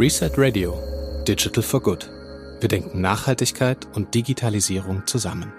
[0.00, 0.72] Reset Radio
[1.28, 2.10] Digital for Good.
[2.60, 5.52] Wir denken Nachhaltigkeit und Digitalisierung zusammen.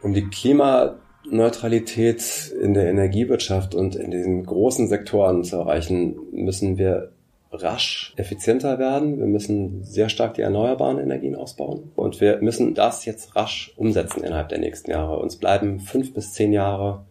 [0.00, 7.12] Um die Klimaneutralität in der Energiewirtschaft und in diesen großen Sektoren zu erreichen, müssen wir
[7.52, 9.18] rasch effizienter werden.
[9.18, 11.92] Wir müssen sehr stark die erneuerbaren Energien ausbauen.
[11.96, 15.18] Und wir müssen das jetzt rasch umsetzen innerhalb der nächsten Jahre.
[15.18, 17.04] Uns bleiben fünf bis zehn Jahre,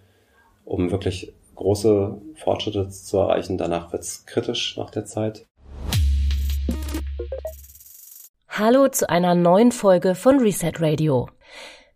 [0.65, 3.57] um wirklich große Fortschritte zu erreichen.
[3.57, 5.45] Danach wird es kritisch nach der Zeit.
[8.47, 11.29] Hallo zu einer neuen Folge von Reset Radio.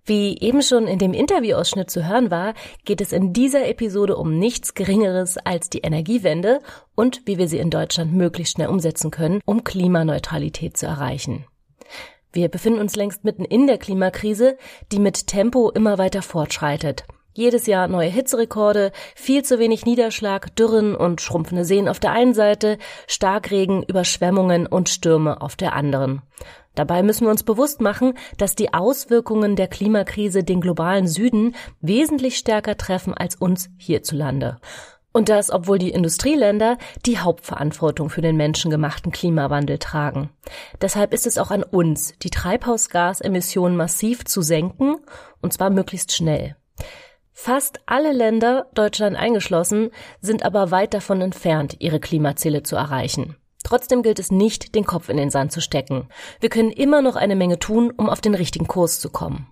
[0.05, 4.37] Wie eben schon in dem Interviewausschnitt zu hören war, geht es in dieser Episode um
[4.37, 6.59] nichts Geringeres als die Energiewende
[6.93, 11.45] und wie wir sie in Deutschland möglichst schnell umsetzen können, um Klimaneutralität zu erreichen.
[12.33, 14.57] Wir befinden uns längst mitten in der Klimakrise,
[14.91, 17.05] die mit Tempo immer weiter fortschreitet.
[17.35, 22.35] Jedes Jahr neue Hitzerekorde, viel zu wenig Niederschlag, Dürren und schrumpfende Seen auf der einen
[22.35, 26.21] Seite, Starkregen, Überschwemmungen und Stürme auf der anderen.
[26.75, 32.37] Dabei müssen wir uns bewusst machen, dass die Auswirkungen der Klimakrise den globalen Süden wesentlich
[32.37, 34.59] stärker treffen als uns hierzulande.
[35.11, 40.29] Und das, obwohl die Industrieländer die Hauptverantwortung für den menschengemachten Klimawandel tragen.
[40.81, 44.97] Deshalb ist es auch an uns, die Treibhausgasemissionen massiv zu senken,
[45.41, 46.55] und zwar möglichst schnell.
[47.33, 49.89] Fast alle Länder, Deutschland eingeschlossen,
[50.21, 53.35] sind aber weit davon entfernt, ihre Klimaziele zu erreichen.
[53.63, 56.07] Trotzdem gilt es nicht, den Kopf in den Sand zu stecken.
[56.39, 59.47] Wir können immer noch eine Menge tun, um auf den richtigen Kurs zu kommen.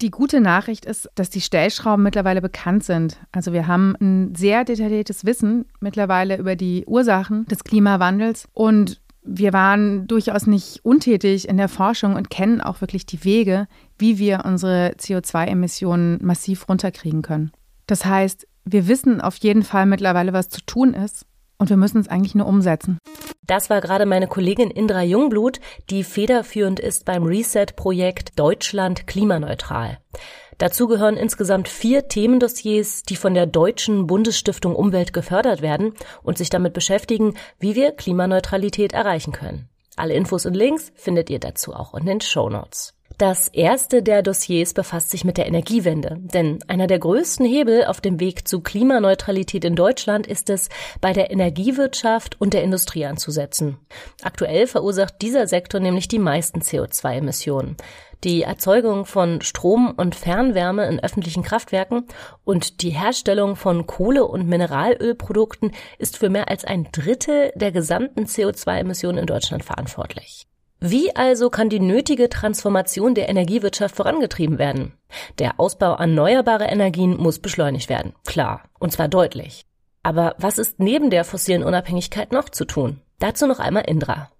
[0.00, 3.18] Die gute Nachricht ist, dass die Stellschrauben mittlerweile bekannt sind.
[3.32, 9.52] Also wir haben ein sehr detailliertes Wissen mittlerweile über die Ursachen des Klimawandels und wir
[9.52, 14.44] waren durchaus nicht untätig in der Forschung und kennen auch wirklich die Wege, wie wir
[14.46, 17.52] unsere CO2-Emissionen massiv runterkriegen können.
[17.86, 21.26] Das heißt, wir wissen auf jeden Fall mittlerweile, was zu tun ist
[21.58, 22.98] und wir müssen es eigentlich nur umsetzen.
[23.46, 25.60] Das war gerade meine Kollegin Indra Jungblut,
[25.90, 29.98] die federführend ist beim Reset-Projekt Deutschland klimaneutral.
[30.58, 36.50] Dazu gehören insgesamt vier Themendossiers, die von der Deutschen Bundesstiftung Umwelt gefördert werden und sich
[36.50, 39.68] damit beschäftigen, wie wir Klimaneutralität erreichen können.
[39.94, 42.97] Alle Infos und Links findet ihr dazu auch in den Show Notes.
[43.18, 48.00] Das erste der Dossiers befasst sich mit der Energiewende, denn einer der größten Hebel auf
[48.00, 50.68] dem Weg zu Klimaneutralität in Deutschland ist es,
[51.00, 53.76] bei der Energiewirtschaft und der Industrie anzusetzen.
[54.22, 57.76] Aktuell verursacht dieser Sektor nämlich die meisten CO2-Emissionen.
[58.22, 62.06] Die Erzeugung von Strom und Fernwärme in öffentlichen Kraftwerken
[62.44, 68.26] und die Herstellung von Kohle- und Mineralölprodukten ist für mehr als ein Drittel der gesamten
[68.26, 70.46] CO2-Emissionen in Deutschland verantwortlich.
[70.80, 74.92] Wie also kann die nötige Transformation der Energiewirtschaft vorangetrieben werden?
[75.40, 79.64] Der Ausbau erneuerbarer Energien muss beschleunigt werden, klar, und zwar deutlich.
[80.04, 83.00] Aber was ist neben der fossilen Unabhängigkeit noch zu tun?
[83.18, 84.30] Dazu noch einmal Indra.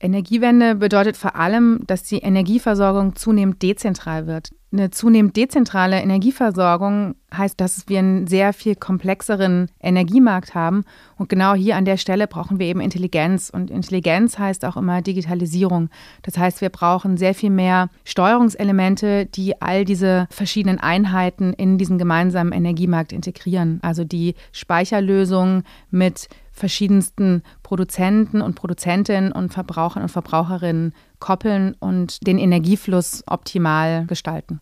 [0.00, 4.50] Energiewende bedeutet vor allem, dass die Energieversorgung zunehmend dezentral wird.
[4.74, 10.82] Eine zunehmend dezentrale Energieversorgung heißt, dass wir einen sehr viel komplexeren Energiemarkt haben.
[11.16, 13.50] Und genau hier an der Stelle brauchen wir eben Intelligenz.
[13.50, 15.90] Und Intelligenz heißt auch immer Digitalisierung.
[16.22, 21.96] Das heißt, wir brauchen sehr viel mehr Steuerungselemente, die all diese verschiedenen Einheiten in diesen
[21.96, 23.78] gemeinsamen Energiemarkt integrieren.
[23.80, 32.38] Also die Speicherlösung mit verschiedensten Produzenten und Produzentinnen und Verbrauchern und Verbraucherinnen koppeln und den
[32.38, 34.60] Energiefluss optimal gestalten.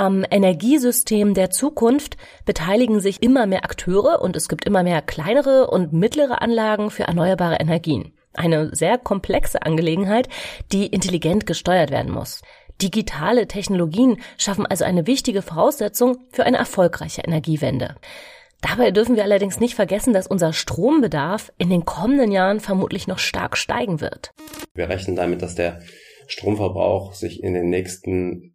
[0.00, 2.16] Am Energiesystem der Zukunft
[2.46, 7.02] beteiligen sich immer mehr Akteure und es gibt immer mehr kleinere und mittlere Anlagen für
[7.02, 8.14] erneuerbare Energien.
[8.32, 10.30] Eine sehr komplexe Angelegenheit,
[10.72, 12.40] die intelligent gesteuert werden muss.
[12.80, 17.96] Digitale Technologien schaffen also eine wichtige Voraussetzung für eine erfolgreiche Energiewende.
[18.62, 23.18] Dabei dürfen wir allerdings nicht vergessen, dass unser Strombedarf in den kommenden Jahren vermutlich noch
[23.18, 24.32] stark steigen wird.
[24.72, 25.80] Wir rechnen damit, dass der
[26.26, 28.49] Stromverbrauch sich in den nächsten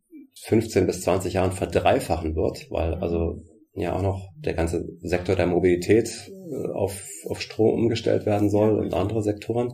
[0.48, 3.42] 15 bis 20 Jahren verdreifachen wird, weil also
[3.74, 8.80] ja auch noch der ganze Sektor der Mobilität äh, auf, auf Strom umgestellt werden soll
[8.80, 9.74] und andere Sektoren.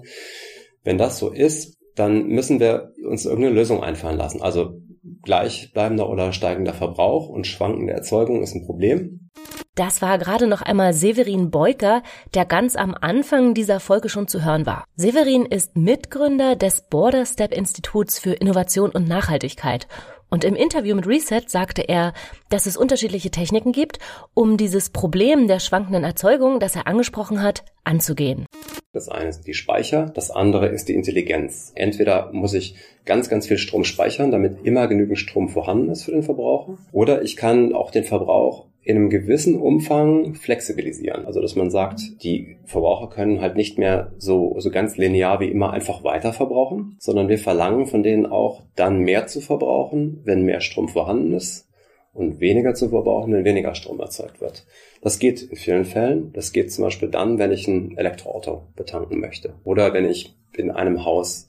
[0.84, 4.42] Wenn das so ist, dann müssen wir uns irgendeine Lösung einfallen lassen.
[4.42, 4.80] Also
[5.24, 9.30] gleichbleibender oder steigender Verbrauch und schwankende Erzeugung ist ein Problem.
[9.76, 12.02] Das war gerade noch einmal Severin Beuker,
[12.34, 14.86] der ganz am Anfang dieser Folge schon zu hören war.
[14.96, 19.88] Severin ist Mitgründer des Border Step Instituts für Innovation und Nachhaltigkeit.
[20.34, 22.14] Und im Interview mit Reset sagte er,
[22.50, 24.00] dass es unterschiedliche Techniken gibt,
[24.34, 28.46] um dieses Problem der schwankenden Erzeugung, das er angesprochen hat, anzugehen.
[28.94, 31.74] Das eine sind die Speicher, das andere ist die Intelligenz.
[31.76, 36.12] Entweder muss ich ganz, ganz viel Strom speichern, damit immer genügend Strom vorhanden ist für
[36.12, 41.26] den Verbraucher, oder ich kann auch den Verbrauch in einem gewissen Umfang flexibilisieren.
[41.26, 45.52] Also dass man sagt, die Verbraucher können halt nicht mehr so, so ganz linear wie
[45.52, 50.44] immer einfach weiter verbrauchen, sondern wir verlangen von denen auch dann mehr zu verbrauchen, wenn
[50.44, 51.68] mehr Strom vorhanden ist
[52.14, 54.66] und weniger zu verbrauchen, wenn weniger Strom erzeugt wird.
[55.02, 56.34] Das geht in vielen Fällen.
[56.34, 60.72] Das geht zum Beispiel dann, wenn ich ein Elektroauto betanken möchte oder wenn ich in
[60.72, 61.48] einem Haus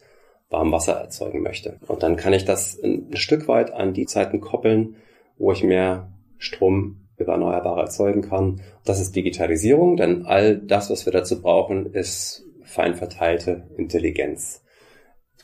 [0.50, 1.78] Warmwasser erzeugen möchte.
[1.88, 4.96] Und dann kann ich das ein Stück weit an die Zeiten koppeln,
[5.38, 8.60] wo ich mehr Strom über Erneuerbare erzeugen kann.
[8.84, 14.62] Das ist Digitalisierung, denn all das, was wir dazu brauchen, ist fein verteilte Intelligenz.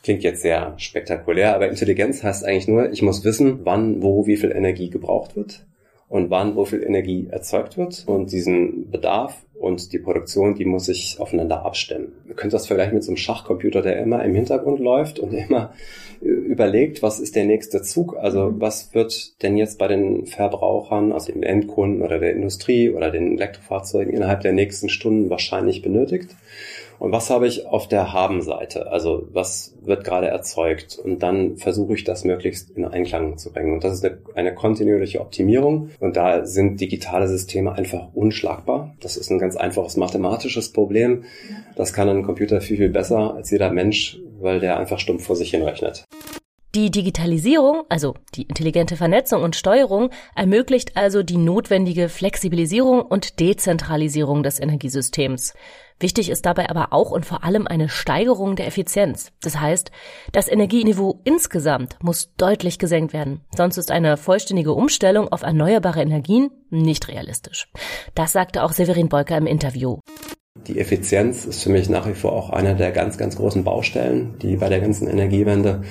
[0.03, 4.37] Klingt jetzt sehr spektakulär, aber Intelligenz heißt eigentlich nur, ich muss wissen, wann, wo, wie
[4.37, 5.65] viel Energie gebraucht wird
[6.09, 8.03] und wann, wo viel Energie erzeugt wird.
[8.07, 12.13] Und diesen Bedarf und die Produktion, die muss ich aufeinander abstimmen.
[12.25, 15.73] Wir können das vergleichen mit so einem Schachcomputer, der immer im Hintergrund läuft und immer
[16.21, 18.17] überlegt, was ist der nächste Zug?
[18.17, 18.61] Also mhm.
[18.61, 23.37] was wird denn jetzt bei den Verbrauchern, also den Endkunden oder der Industrie oder den
[23.37, 26.35] Elektrofahrzeugen innerhalb der nächsten Stunden wahrscheinlich benötigt?
[26.99, 28.91] Und was habe ich auf der Haben-Seite?
[28.91, 30.99] Also was wird gerade erzeugt?
[31.01, 33.73] Und dann versuche ich das möglichst in Einklang zu bringen.
[33.73, 35.89] Und das ist eine, eine, kontinuierliche Optimierung.
[35.99, 38.95] Und da sind digitale Systeme einfach unschlagbar.
[38.99, 41.23] Das ist ein ganz einfaches mathematisches Problem.
[41.75, 45.35] Das kann ein Computer viel, viel besser als jeder Mensch, weil der einfach stumpf vor
[45.35, 46.05] sich hin rechnet.
[46.75, 54.43] Die Digitalisierung, also die intelligente Vernetzung und Steuerung, ermöglicht also die notwendige Flexibilisierung und Dezentralisierung
[54.43, 55.55] des Energiesystems.
[55.99, 59.31] Wichtig ist dabei aber auch und vor allem eine Steigerung der Effizienz.
[59.41, 59.89] Das heißt,
[60.31, 63.41] das Energieniveau insgesamt muss deutlich gesenkt werden.
[63.57, 67.67] Sonst ist eine vollständige Umstellung auf erneuerbare Energien nicht realistisch.
[68.13, 69.97] Das sagte auch Severin Beuker im Interview.
[70.67, 74.37] Die Effizienz ist für mich nach wie vor auch eine der ganz, ganz großen Baustellen,
[74.39, 75.81] die bei der ganzen Energiewende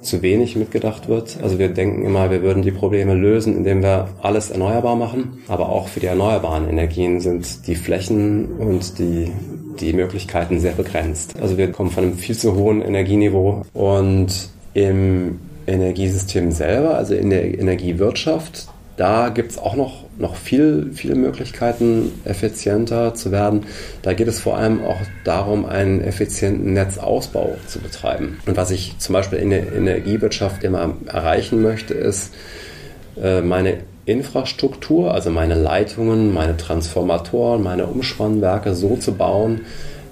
[0.00, 1.38] zu wenig mitgedacht wird.
[1.42, 5.38] Also wir denken immer, wir würden die Probleme lösen, indem wir alles erneuerbar machen.
[5.48, 9.30] Aber auch für die erneuerbaren Energien sind die Flächen und die,
[9.78, 11.34] die Möglichkeiten sehr begrenzt.
[11.40, 17.30] Also wir kommen von einem viel zu hohen Energieniveau und im Energiesystem selber, also in
[17.30, 23.66] der Energiewirtschaft, da gibt's auch noch, noch viel, viele Möglichkeiten, effizienter zu werden.
[24.02, 28.38] Da geht es vor allem auch darum, einen effizienten Netzausbau zu betreiben.
[28.46, 32.34] Und was ich zum Beispiel in der Energiewirtschaft immer erreichen möchte, ist,
[33.20, 39.62] äh, meine Infrastruktur, also meine Leitungen, meine Transformatoren, meine Umspannwerke so zu bauen,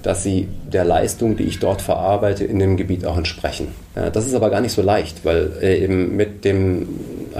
[0.02, 3.68] dass sie der Leistung, die ich dort verarbeite, in dem Gebiet auch entsprechen.
[4.12, 6.88] Das ist aber gar nicht so leicht, weil äh, eben mit dem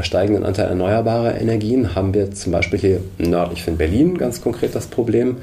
[0.02, 4.86] steigenden Anteil erneuerbarer Energien haben wir zum Beispiel hier nördlich von Berlin ganz konkret das
[4.86, 5.38] Problem.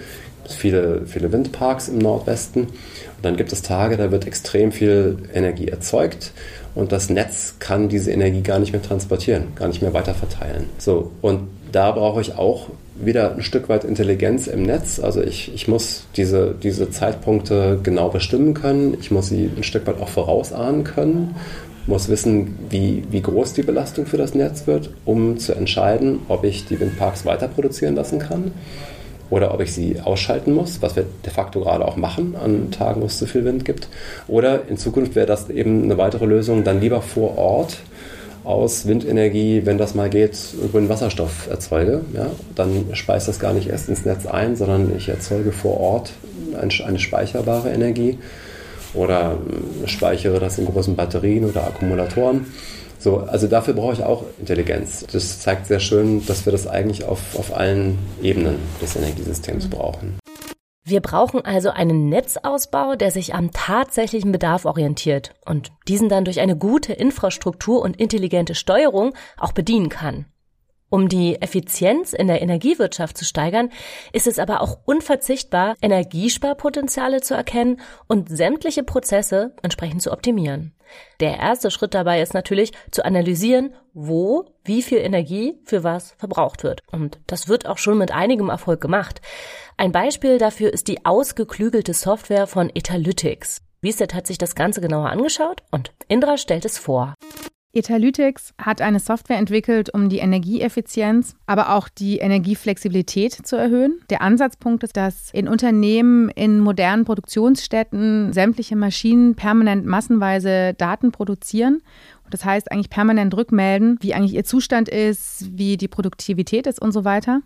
[0.46, 2.63] Es viele, viele Windparks im Nordwesten.
[2.63, 6.31] Und dann gibt es Tage, da wird extrem viel Energie erzeugt
[6.75, 10.66] und das Netz kann diese Energie gar nicht mehr transportieren, gar nicht mehr weiter verteilen.
[10.78, 15.00] So, und da brauche ich auch wieder ein Stück weit Intelligenz im Netz.
[15.00, 18.96] Also ich, ich muss diese, diese Zeitpunkte genau bestimmen können.
[19.00, 21.36] Ich muss sie ein Stück weit auch vorausahnen können.
[21.88, 26.44] Muss wissen, wie, wie groß die Belastung für das Netz wird, um zu entscheiden, ob
[26.44, 28.52] ich die Windparks weiter produzieren lassen kann
[29.30, 33.01] oder ob ich sie ausschalten muss, was wir de facto gerade auch machen an Tagen,
[33.01, 33.88] wo es zu viel Wind gibt.
[34.27, 37.77] Oder in Zukunft wäre das eben eine weitere Lösung, dann lieber vor Ort
[38.44, 40.38] aus Windenergie, wenn das mal geht,
[40.72, 42.01] grünen Wasserstoff erzeuge.
[42.13, 46.13] Ja, dann speist das gar nicht erst ins Netz ein, sondern ich erzeuge vor Ort
[46.58, 48.20] eine speicherbare Energie
[48.96, 49.38] oder
[49.86, 52.46] speichere das in großen Batterien oder Akkumulatoren.
[53.00, 55.06] So, also dafür brauche ich auch Intelligenz.
[55.12, 60.18] Das zeigt sehr schön, dass wir das eigentlich auf, auf allen Ebenen des Energiesystems brauchen.
[60.88, 66.40] Wir brauchen also einen Netzausbau, der sich am tatsächlichen Bedarf orientiert und diesen dann durch
[66.40, 70.25] eine gute Infrastruktur und intelligente Steuerung auch bedienen kann.
[70.89, 73.70] Um die Effizienz in der Energiewirtschaft zu steigern,
[74.13, 80.74] ist es aber auch unverzichtbar, Energiesparpotenziale zu erkennen und sämtliche Prozesse entsprechend zu optimieren.
[81.20, 86.63] Der erste Schritt dabei ist natürlich zu analysieren, wo wie viel Energie für was verbraucht
[86.63, 86.82] wird.
[86.92, 89.22] Und das wird auch schon mit einigem Erfolg gemacht.
[89.77, 93.62] Ein Beispiel dafür ist die ausgeklügelte Software von Etalytics.
[93.82, 97.15] Wiesett hat sich das Ganze genauer angeschaut und Indra stellt es vor.
[97.75, 104.00] Etalytics hat eine Software entwickelt, um die Energieeffizienz, aber auch die Energieflexibilität zu erhöhen.
[104.10, 111.82] Der Ansatzpunkt ist, dass in Unternehmen, in modernen Produktionsstätten sämtliche Maschinen permanent massenweise Daten produzieren.
[112.29, 116.94] Das heißt eigentlich permanent rückmelden, wie eigentlich ihr Zustand ist, wie die Produktivität ist und
[116.94, 117.41] so weiter.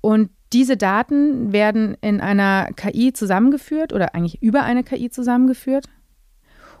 [0.00, 5.86] Und diese Daten werden in einer KI zusammengeführt oder eigentlich über eine KI zusammengeführt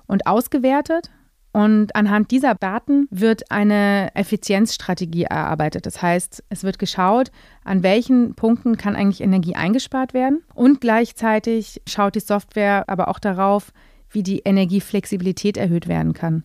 [0.06, 1.10] und ausgewertet
[1.54, 5.86] Und anhand dieser Daten wird eine Effizienzstrategie erarbeitet.
[5.86, 7.30] Das heißt, es wird geschaut,
[7.62, 10.42] an welchen Punkten kann eigentlich Energie eingespart werden.
[10.54, 13.72] Und gleichzeitig schaut die Software aber auch darauf,
[14.10, 16.42] wie die Energieflexibilität erhöht werden kann.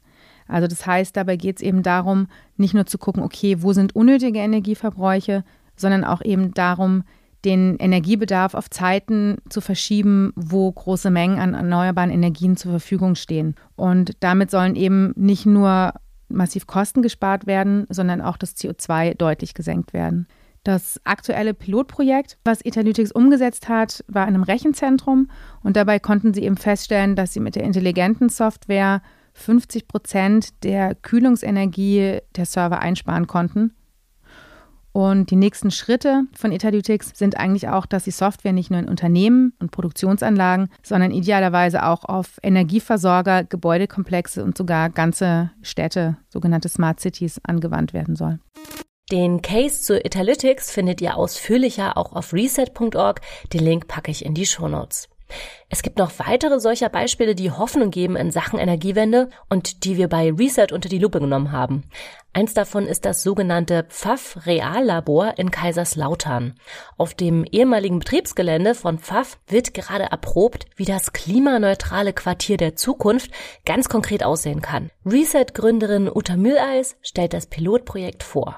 [0.47, 3.95] Also das heißt, dabei geht es eben darum, nicht nur zu gucken, okay, wo sind
[3.95, 5.43] unnötige Energieverbräuche,
[5.75, 7.03] sondern auch eben darum,
[7.45, 13.55] den Energiebedarf auf Zeiten zu verschieben, wo große Mengen an erneuerbaren Energien zur Verfügung stehen.
[13.75, 15.93] Und damit sollen eben nicht nur
[16.27, 20.27] massiv Kosten gespart werden, sondern auch das CO2 deutlich gesenkt werden.
[20.63, 25.29] Das aktuelle Pilotprojekt, was Etalytics umgesetzt hat, war in einem Rechenzentrum
[25.63, 29.01] und dabei konnten sie eben feststellen, dass sie mit der intelligenten Software
[29.33, 33.73] 50 Prozent der Kühlungsenergie der Server einsparen konnten
[34.91, 38.89] und die nächsten Schritte von Etalytics sind eigentlich auch, dass die Software nicht nur in
[38.89, 46.99] Unternehmen und Produktionsanlagen, sondern idealerweise auch auf Energieversorger, Gebäudekomplexe und sogar ganze Städte, sogenannte Smart
[46.99, 48.39] Cities, angewandt werden soll.
[49.11, 53.21] Den Case zu Etalytics findet ihr ausführlicher auch auf reset.org.
[53.53, 55.09] Den Link packe ich in die Shownotes.
[55.71, 60.07] Es gibt noch weitere solcher Beispiele, die Hoffnung geben in Sachen Energiewende und die wir
[60.07, 61.83] bei Reset unter die Lupe genommen haben.
[62.33, 66.55] Eins davon ist das sogenannte Pfaff Reallabor in Kaiserslautern.
[66.97, 73.29] Auf dem ehemaligen Betriebsgelände von Pfaff wird gerade erprobt, wie das klimaneutrale Quartier der Zukunft
[73.65, 74.89] ganz konkret aussehen kann.
[75.05, 78.57] Reset-Gründerin Uta Mühleis stellt das Pilotprojekt vor.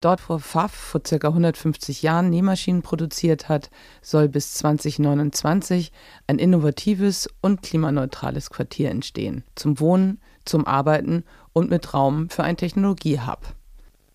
[0.00, 1.28] Dort, wo Pfaff vor ca.
[1.28, 3.68] 150 Jahren Nähmaschinen produziert hat,
[4.00, 5.92] soll bis 2029
[6.26, 9.44] ein innovatives und klimaneutrales Quartier entstehen.
[9.54, 13.54] Zum Wohnen, zum Arbeiten und mit Raum für ein Technologiehub.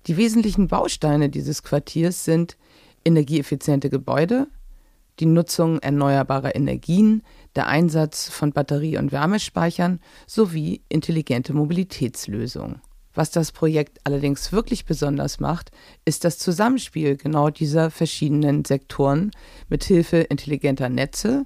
[0.07, 2.57] Die wesentlichen Bausteine dieses Quartiers sind
[3.05, 4.47] energieeffiziente Gebäude,
[5.21, 7.23] die Nutzung erneuerbarer Energien,
[7.55, 12.81] der Einsatz von Batterie- und Wärmespeichern sowie intelligente Mobilitätslösungen.
[13.13, 15.71] Was das Projekt allerdings wirklich besonders macht,
[16.03, 19.31] ist das Zusammenspiel genau dieser verschiedenen Sektoren
[19.69, 21.45] mit Hilfe intelligenter Netze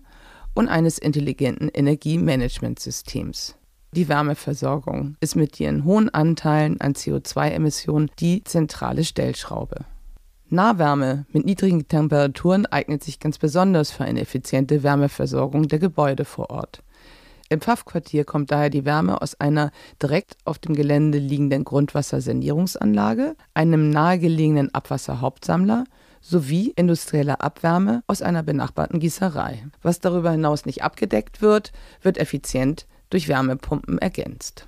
[0.59, 3.55] und eines intelligenten Energiemanagementsystems.
[3.93, 9.85] Die Wärmeversorgung ist mit ihren hohen Anteilen an CO2-Emissionen die zentrale Stellschraube.
[10.49, 16.49] Nahwärme mit niedrigen Temperaturen eignet sich ganz besonders für eine effiziente Wärmeversorgung der Gebäude vor
[16.49, 16.83] Ort.
[17.47, 23.91] Im Pfaffquartier kommt daher die Wärme aus einer direkt auf dem Gelände liegenden Grundwassersanierungsanlage, einem
[23.91, 25.85] nahegelegenen Abwasserhauptsammler
[26.21, 29.65] sowie industrieller Abwärme aus einer benachbarten Gießerei.
[29.81, 31.71] Was darüber hinaus nicht abgedeckt wird,
[32.01, 34.67] wird effizient durch Wärmepumpen ergänzt.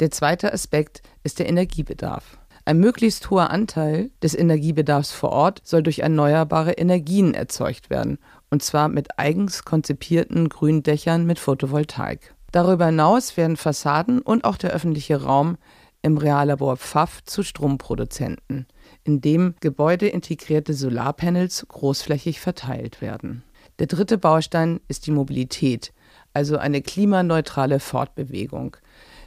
[0.00, 2.38] Der zweite Aspekt ist der Energiebedarf.
[2.64, 8.18] Ein möglichst hoher Anteil des Energiebedarfs vor Ort soll durch erneuerbare Energien erzeugt werden,
[8.50, 12.34] und zwar mit eigens konzipierten Gründächern mit Photovoltaik.
[12.52, 15.58] Darüber hinaus werden Fassaden und auch der öffentliche Raum
[16.02, 18.66] im Reallabor Pfaff zu Stromproduzenten,
[19.04, 23.44] in dem gebäudeintegrierte Solarpanels großflächig verteilt werden.
[23.78, 25.92] Der dritte Baustein ist die Mobilität,
[26.32, 28.76] also eine klimaneutrale Fortbewegung.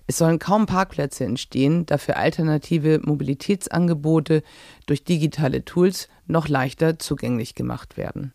[0.07, 4.41] Es sollen kaum Parkplätze entstehen, dafür alternative Mobilitätsangebote
[4.85, 8.33] durch digitale Tools noch leichter zugänglich gemacht werden.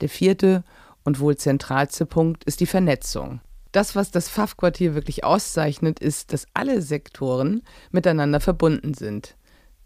[0.00, 0.62] Der vierte
[1.04, 3.40] und wohl zentralste Punkt ist die Vernetzung.
[3.72, 9.36] Das, was das Pfaff-Quartier wirklich auszeichnet, ist, dass alle Sektoren miteinander verbunden sind.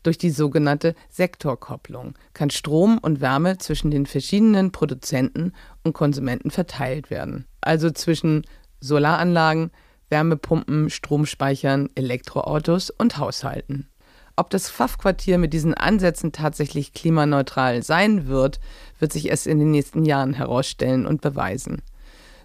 [0.03, 5.53] Durch die sogenannte Sektorkopplung kann Strom und Wärme zwischen den verschiedenen Produzenten
[5.85, 7.47] und Konsumenten verteilt werden.
[7.61, 8.45] Also zwischen
[8.81, 9.71] Solaranlagen,
[10.09, 13.89] Wärmepumpen, Stromspeichern, Elektroautos und Haushalten.
[14.35, 18.61] Ob das Pfaff-Quartier mit diesen Ansätzen tatsächlich klimaneutral sein wird,
[18.99, 21.83] wird sich erst in den nächsten Jahren herausstellen und beweisen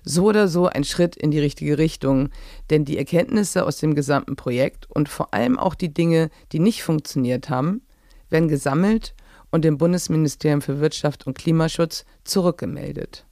[0.07, 2.29] so oder so ein Schritt in die richtige Richtung,
[2.69, 6.83] denn die Erkenntnisse aus dem gesamten Projekt und vor allem auch die Dinge, die nicht
[6.83, 7.81] funktioniert haben,
[8.29, 9.13] werden gesammelt
[9.51, 13.25] und dem Bundesministerium für Wirtschaft und Klimaschutz zurückgemeldet.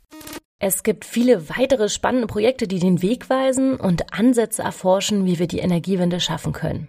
[0.60, 5.48] Es gibt viele weitere spannende Projekte, die den Weg weisen und Ansätze erforschen, wie wir
[5.48, 6.88] die Energiewende schaffen können.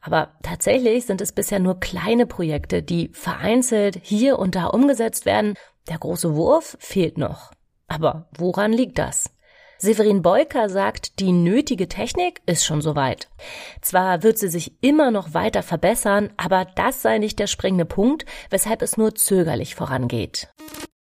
[0.00, 5.54] Aber tatsächlich sind es bisher nur kleine Projekte, die vereinzelt hier und da umgesetzt werden.
[5.88, 7.52] Der große Wurf fehlt noch.
[7.88, 9.30] Aber woran liegt das?
[9.80, 13.28] Severin Beuker sagt, die nötige Technik ist schon soweit.
[13.80, 18.26] Zwar wird sie sich immer noch weiter verbessern, aber das sei nicht der springende Punkt,
[18.50, 20.48] weshalb es nur zögerlich vorangeht.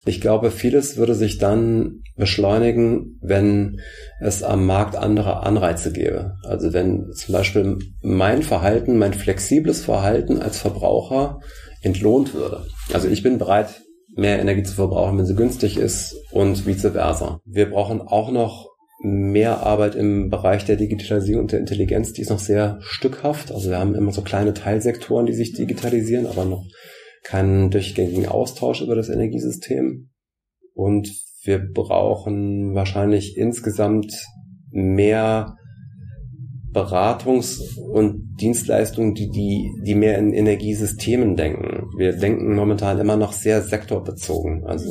[0.04, 3.80] Ich glaube, vieles würde sich dann beschleunigen, wenn
[4.20, 6.36] es am Markt andere Anreize gäbe.
[6.44, 11.40] Also wenn zum Beispiel mein Verhalten, mein flexibles Verhalten als Verbraucher
[11.80, 12.66] entlohnt würde.
[12.92, 13.82] Also ich bin bereit,
[14.16, 17.40] mehr Energie zu verbrauchen, wenn sie günstig ist und vice versa.
[17.44, 18.70] Wir brauchen auch noch
[19.00, 23.52] mehr Arbeit im Bereich der Digitalisierung und der Intelligenz, die ist noch sehr stückhaft.
[23.52, 26.64] Also wir haben immer so kleine Teilsektoren, die sich digitalisieren, aber noch
[27.22, 30.10] keinen durchgängigen Austausch über das Energiesystem.
[30.72, 31.12] Und
[31.44, 34.12] wir brauchen wahrscheinlich insgesamt
[34.70, 35.56] mehr
[36.76, 41.88] Beratungs- und Dienstleistungen, die, die, die mehr in Energiesystemen denken.
[41.96, 44.64] Wir denken momentan immer noch sehr sektorbezogen.
[44.66, 44.90] Also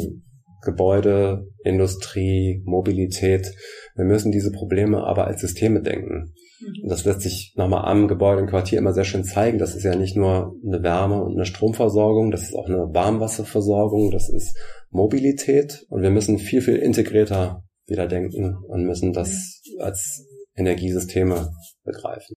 [0.64, 3.54] Gebäude, Industrie, Mobilität.
[3.96, 6.34] Wir müssen diese Probleme aber als Systeme denken.
[6.82, 9.60] Und das lässt sich nochmal am Gebäude im Quartier immer sehr schön zeigen.
[9.60, 14.10] Das ist ja nicht nur eine Wärme- und eine Stromversorgung, das ist auch eine Warmwasserversorgung,
[14.10, 14.58] das ist
[14.90, 15.86] Mobilität.
[15.90, 20.26] Und wir müssen viel, viel integrierter wieder denken und müssen das als
[20.56, 21.52] Energiesysteme
[21.84, 22.36] begreifen.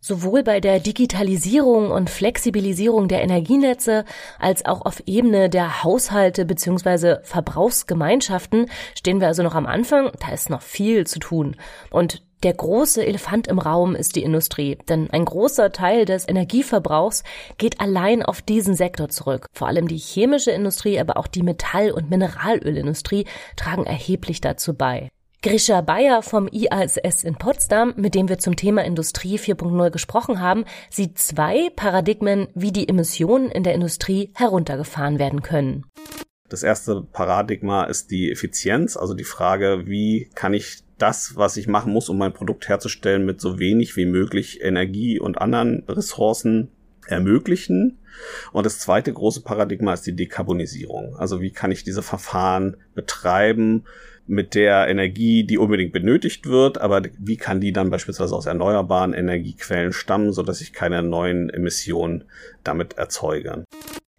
[0.00, 4.04] Sowohl bei der Digitalisierung und Flexibilisierung der Energienetze
[4.38, 7.16] als auch auf Ebene der Haushalte bzw.
[7.24, 10.12] Verbrauchsgemeinschaften stehen wir also noch am Anfang.
[10.20, 11.56] Da ist noch viel zu tun.
[11.90, 17.24] Und der große Elefant im Raum ist die Industrie, denn ein großer Teil des Energieverbrauchs
[17.58, 19.46] geht allein auf diesen Sektor zurück.
[19.54, 25.08] Vor allem die chemische Industrie, aber auch die Metall- und Mineralölindustrie tragen erheblich dazu bei.
[25.46, 30.64] Grisha Bayer vom IASS in Potsdam, mit dem wir zum Thema Industrie 4.0 gesprochen haben,
[30.90, 35.84] sieht zwei Paradigmen, wie die Emissionen in der Industrie heruntergefahren werden können.
[36.48, 41.68] Das erste Paradigma ist die Effizienz, also die Frage, wie kann ich das, was ich
[41.68, 46.72] machen muss, um mein Produkt herzustellen, mit so wenig wie möglich Energie und anderen Ressourcen
[47.06, 48.00] ermöglichen.
[48.50, 51.14] Und das zweite große Paradigma ist die Dekarbonisierung.
[51.16, 53.84] Also wie kann ich diese Verfahren betreiben,
[54.26, 59.14] mit der Energie, die unbedingt benötigt wird, aber wie kann die dann beispielsweise aus erneuerbaren
[59.14, 62.24] Energiequellen stammen, so dass ich keine neuen Emissionen
[62.64, 63.64] damit erzeuge.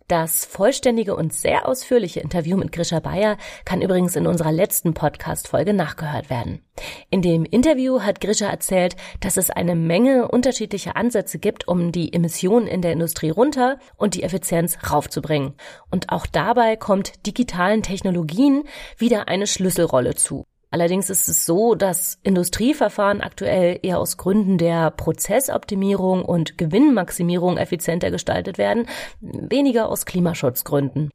[0.07, 5.73] Das vollständige und sehr ausführliche Interview mit Grisha Bayer kann übrigens in unserer letzten Podcast-Folge
[5.73, 6.61] nachgehört werden.
[7.09, 12.13] In dem Interview hat Grisha erzählt, dass es eine Menge unterschiedlicher Ansätze gibt, um die
[12.13, 15.55] Emissionen in der Industrie runter und die Effizienz raufzubringen.
[15.91, 18.63] Und auch dabei kommt digitalen Technologien
[18.97, 20.45] wieder eine Schlüsselrolle zu.
[20.69, 28.11] Allerdings ist es so, dass Industrieverfahren aktuell eher aus Gründen der Prozessoptimierung und Gewinnmaximierung effizienter
[28.11, 28.85] gestaltet werden,
[29.21, 31.09] weniger aus Klimaschutzgründen.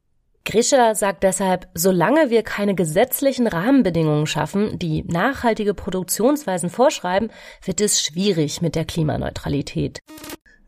[0.45, 7.29] Grischer sagt deshalb, solange wir keine gesetzlichen Rahmenbedingungen schaffen, die nachhaltige Produktionsweisen vorschreiben,
[7.63, 9.99] wird es schwierig mit der Klimaneutralität.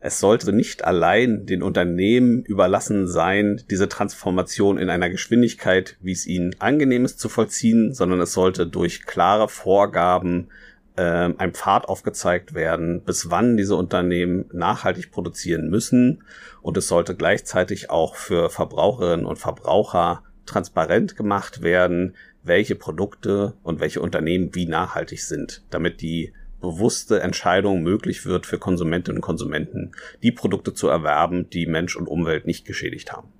[0.06, 6.28] Es sollte nicht allein den Unternehmen überlassen sein, diese Transformation in einer Geschwindigkeit, wie es
[6.28, 10.46] ihnen angenehm ist, zu vollziehen, sondern es sollte durch klare Vorgaben
[10.94, 11.02] äh,
[11.36, 16.22] ein Pfad aufgezeigt werden, bis wann diese Unternehmen nachhaltig produzieren müssen.
[16.62, 22.14] Und es sollte gleichzeitig auch für Verbraucherinnen und Verbraucher transparent gemacht werden,
[22.44, 26.32] welche Produkte und welche Unternehmen wie nachhaltig sind, damit die
[26.66, 32.06] bewusste Entscheidung möglich wird für Konsumentinnen und Konsumenten, die Produkte zu erwerben, die Mensch und
[32.08, 33.32] Umwelt nicht geschädigt haben.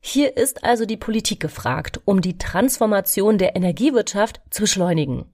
[0.00, 5.26] Hier ist also die Politik gefragt, um die Transformation der Energiewirtschaft zu beschleunigen.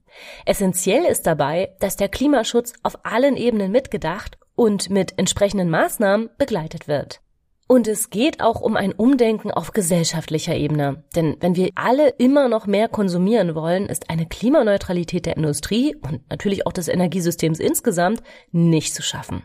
[0.47, 6.88] Essentiell ist dabei, dass der Klimaschutz auf allen Ebenen mitgedacht und mit entsprechenden Maßnahmen begleitet
[6.88, 7.20] wird.
[7.66, 11.05] Und es geht auch um ein Umdenken auf gesellschaftlicher Ebene.
[11.16, 16.29] Denn wenn wir alle immer noch mehr konsumieren wollen, ist eine Klimaneutralität der Industrie und
[16.29, 18.22] natürlich auch des Energiesystems insgesamt
[18.53, 19.44] nicht zu schaffen.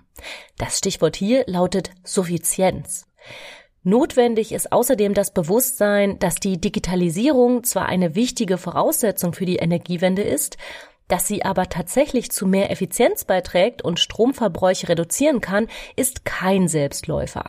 [0.58, 3.06] Das Stichwort hier lautet Suffizienz.
[3.84, 10.24] Notwendig ist außerdem das Bewusstsein, dass die Digitalisierung zwar eine wichtige Voraussetzung für die Energiewende
[10.24, 10.58] ist,
[11.08, 17.46] dass sie aber tatsächlich zu mehr Effizienz beiträgt und Stromverbräuche reduzieren kann, ist kein Selbstläufer.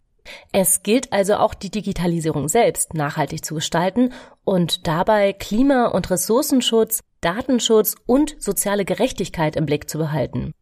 [0.52, 4.12] Es gilt also auch die Digitalisierung selbst nachhaltig zu gestalten
[4.44, 10.52] und dabei Klima- und Ressourcenschutz, Datenschutz und soziale Gerechtigkeit im Blick zu behalten.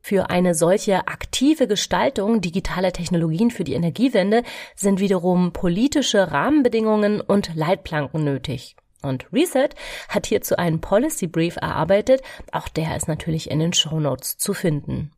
[0.00, 4.42] Für eine solche aktive Gestaltung digitaler Technologien für die Energiewende
[4.74, 8.76] sind wiederum politische Rahmenbedingungen und Leitplanken nötig.
[9.02, 9.70] Und Reset
[10.08, 14.54] hat hierzu einen Policy Brief erarbeitet, auch der ist natürlich in den Show Notes zu
[14.54, 15.12] finden.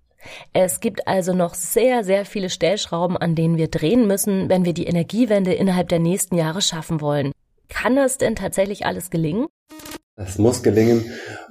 [0.52, 4.72] Es gibt also noch sehr, sehr viele Stellschrauben, an denen wir drehen müssen, wenn wir
[4.72, 7.32] die Energiewende innerhalb der nächsten Jahre schaffen wollen.
[7.68, 9.46] Kann das denn tatsächlich alles gelingen?
[10.16, 11.04] Es muss gelingen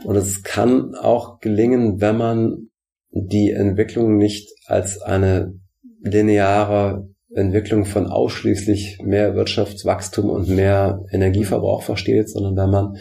[0.03, 2.69] und es kann auch gelingen, wenn man
[3.11, 5.59] die Entwicklung nicht als eine
[6.01, 12.97] lineare Entwicklung von ausschließlich mehr Wirtschaftswachstum und mehr Energieverbrauch versteht, sondern wenn man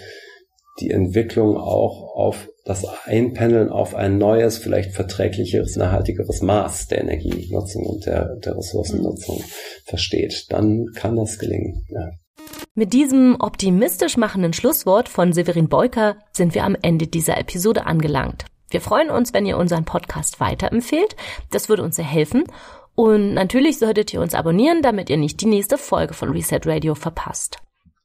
[0.80, 7.86] die Entwicklung auch auf das Einpendeln auf ein neues, vielleicht verträglicheres, nachhaltigeres Maß der Energienutzung
[7.86, 9.42] und der, der Ressourcennutzung
[9.84, 11.86] versteht, dann kann das gelingen.
[11.88, 12.10] Ja.
[12.74, 18.44] Mit diesem optimistisch machenden Schlusswort von Severin Beuker sind wir am Ende dieser Episode angelangt.
[18.70, 21.16] Wir freuen uns, wenn ihr unseren Podcast weiterempfehlt.
[21.50, 22.44] Das würde uns sehr helfen.
[22.94, 26.94] Und natürlich solltet ihr uns abonnieren, damit ihr nicht die nächste Folge von Reset Radio
[26.94, 27.58] verpasst.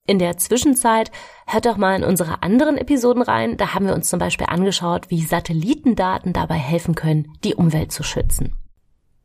[0.05, 1.11] In der Zwischenzeit
[1.47, 3.55] hört doch mal in unsere anderen Episoden rein.
[3.55, 8.03] Da haben wir uns zum Beispiel angeschaut, wie Satellitendaten dabei helfen können, die Umwelt zu
[8.03, 8.53] schützen.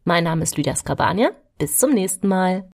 [0.04, 1.32] Mein Name ist Lydia Skabania.
[1.58, 2.70] Bis zum nächsten Mal.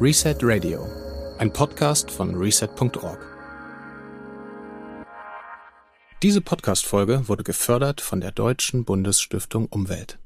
[0.00, 0.86] Reset Radio,
[1.38, 3.18] ein Podcast von reset.org.
[6.22, 10.20] Diese Podcast-Folge wurde gefördert von der Deutschen Bundesstiftung Umwelt.